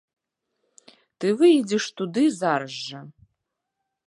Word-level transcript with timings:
Ты 1.19 1.27
выедзеш 1.41 1.85
туды 2.01 2.23
зараз 2.41 2.73
жа. 2.89 2.99